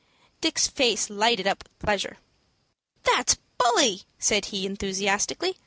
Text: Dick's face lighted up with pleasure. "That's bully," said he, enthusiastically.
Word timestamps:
Dick's 0.41 0.65
face 0.67 1.11
lighted 1.11 1.45
up 1.45 1.63
with 1.63 1.77
pleasure. 1.77 2.17
"That's 3.03 3.37
bully," 3.59 4.05
said 4.17 4.45
he, 4.45 4.65
enthusiastically. 4.65 5.57